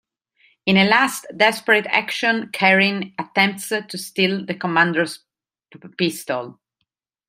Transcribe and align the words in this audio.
In 0.65 0.77
a 0.77 0.85
last 0.89 1.27
desperate 1.37 1.85
action 1.85 2.49
Karin 2.51 3.13
attempts 3.19 3.69
to 3.69 3.97
steal 3.99 4.43
the 4.43 4.55
commander's 4.55 5.19
pistol. 5.95 6.59